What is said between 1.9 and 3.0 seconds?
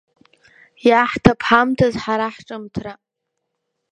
ҳара ҳҿымҭра…